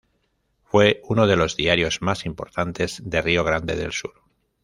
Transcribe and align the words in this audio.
Fue 0.63 0.99
uno 1.09 1.27
de 1.27 1.35
los 1.35 1.55
diarios 1.55 2.01
más 2.01 2.25
importantes 2.25 3.03
de 3.07 3.21
Río 3.21 3.43
Grande 3.43 3.75
del 3.75 3.91
Sur. 3.91 4.23